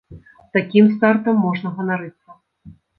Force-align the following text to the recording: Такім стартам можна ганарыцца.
Такім 0.57 0.89
стартам 0.95 1.35
можна 1.47 1.77
ганарыцца. 1.79 2.29